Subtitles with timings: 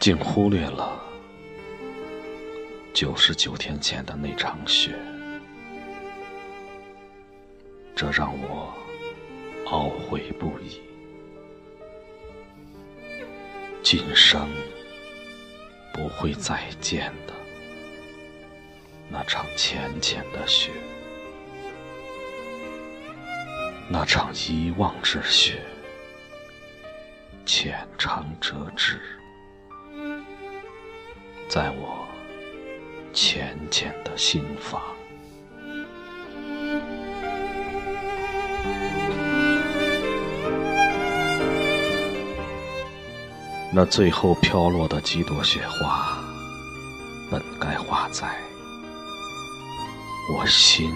[0.00, 0.96] 竟忽略了
[2.94, 4.92] 九十九天前的那场雪，
[7.96, 8.72] 这让我
[9.66, 10.80] 懊悔不已。
[13.82, 14.48] 今生
[15.92, 17.34] 不会再见的
[19.10, 20.70] 那场浅浅的雪，
[23.88, 25.60] 那场遗忘之雪，
[27.44, 29.00] 浅尝辄止。
[31.48, 32.06] 在我
[33.14, 34.82] 浅浅的心房，
[43.72, 46.18] 那最后飘落的几朵雪花，
[47.30, 48.28] 本该化在
[50.36, 50.94] 我心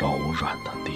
[0.00, 0.92] 柔软的地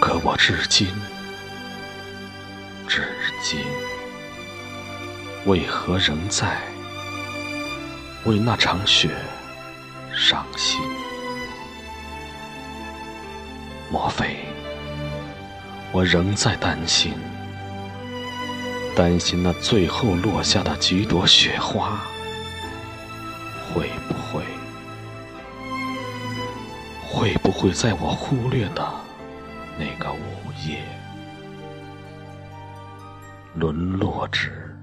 [0.00, 0.86] 可我至今，
[2.86, 3.02] 至
[3.42, 3.60] 今。
[5.46, 6.58] 为何仍在
[8.24, 9.08] 为那场雪
[10.14, 10.78] 伤心？
[13.90, 14.44] 莫非
[15.92, 17.14] 我仍在担心，
[18.94, 22.02] 担心那最后落下的几朵雪花，
[23.72, 24.44] 会不会，
[27.08, 28.86] 会不会在我忽略的
[29.78, 30.18] 那个午
[30.66, 30.84] 夜，
[33.54, 34.76] 沦落至？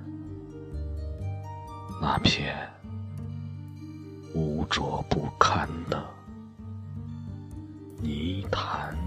[2.09, 2.55] 那片
[4.33, 6.01] 污浊不堪的
[8.01, 8.97] 泥潭。